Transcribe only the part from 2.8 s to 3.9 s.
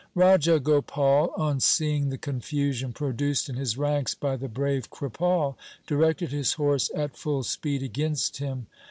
produced in his